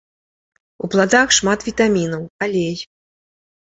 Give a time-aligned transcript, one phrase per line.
[0.87, 2.75] У пладах шмат вітамінаў, алей.